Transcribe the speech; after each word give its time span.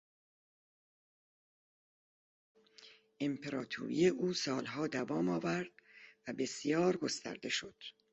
امپراتوری 3.25 4.07
او 4.07 4.33
سالها 4.33 4.87
دوام 4.87 5.29
آورد 5.29 5.71
و 6.27 6.33
بسیار 6.33 6.97
گسترده 6.97 7.49
شد. 7.49 7.75